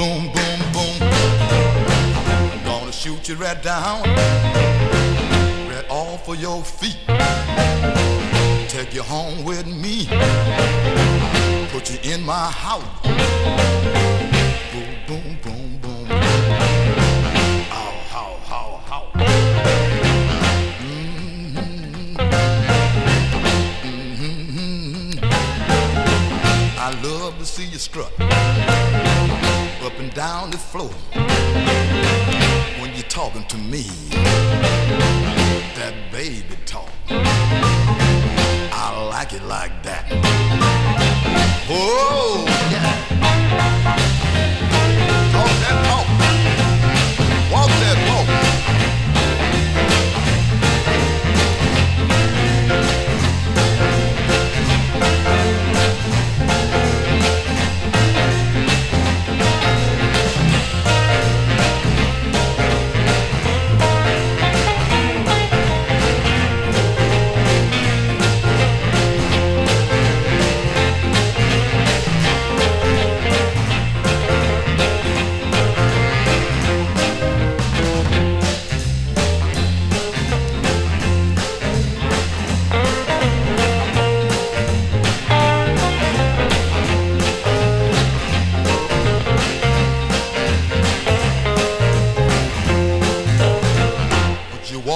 boom, 0.00 0.32
boom, 0.32 0.60
boom. 0.72 0.96
Gonna 2.64 2.90
shoot 2.90 3.28
you 3.28 3.34
right 3.34 3.62
down, 3.62 4.02
right 5.68 5.84
off 5.90 6.26
of 6.26 6.40
your 6.40 6.64
feet. 6.64 6.96
Take 8.68 8.94
you 8.94 9.02
home 9.02 9.44
with 9.44 9.66
me, 9.66 10.06
put 11.70 11.90
you 11.90 11.98
in 12.14 12.22
my 12.24 12.50
house. 12.50 12.82
Boom, 14.72 14.94
boom, 15.06 15.38
boom, 15.42 15.78
boom. 15.82 16.06
Ow, 17.70 17.92
how, 18.14 18.30
how, 18.50 18.68
how. 18.88 19.02
Mm-hmm. 20.80 20.96
mm-hmm. 21.44 22.14
Mm-hmm. 24.32 25.24
I 26.78 26.88
love 27.02 27.38
to 27.38 27.44
see 27.44 27.66
you 27.66 27.78
strut 27.78 28.12
up 29.82 29.98
and 29.98 30.12
down 30.12 30.50
the 30.50 30.58
floor 30.58 30.90
when 32.80 32.92
you're 32.94 33.02
talking 33.08 33.44
to 33.44 33.56
me. 33.56 34.59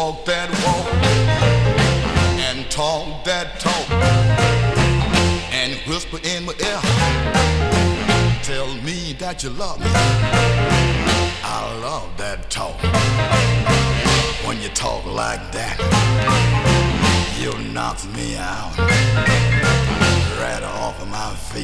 Walk 0.04 0.24
that 0.26 0.50
walk 0.64 0.86
and 2.46 2.70
talk 2.70 3.24
that 3.24 3.58
talk 3.58 3.90
and 5.50 5.72
whisper 5.88 6.18
in 6.22 6.44
my 6.44 6.52
ear. 6.60 6.80
Tell 8.42 8.68
me 8.82 9.14
that 9.14 9.42
you 9.42 9.48
love 9.48 9.80
me. 9.80 9.86
I 11.42 11.78
love 11.80 12.14
that 12.18 12.50
talk. 12.50 12.76
When 14.46 14.60
you 14.60 14.68
talk 14.74 15.06
like 15.06 15.40
that, 15.52 15.76
you 17.40 17.52
knock 17.72 18.04
me 18.14 18.36
out. 18.36 18.93